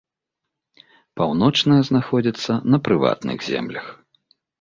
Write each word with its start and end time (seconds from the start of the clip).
Паўночная 1.19 1.77
знаходзіцца 1.89 2.51
на 2.77 2.79
прыватных 2.87 3.37
землях. 3.51 3.85